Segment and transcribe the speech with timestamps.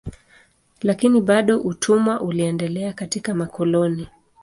[0.81, 4.07] Lakini bado utumwa uliendelea katika makoloni.